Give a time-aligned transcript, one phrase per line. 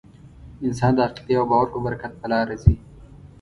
[0.67, 2.75] انسان د عقیدې او باور په برکت په لاره ځي.